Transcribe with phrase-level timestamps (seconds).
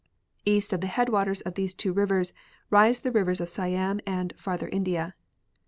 [0.45, 2.33] East of the head waters of these two rivers
[2.71, 5.13] rise the rivers of Siam and Farther India.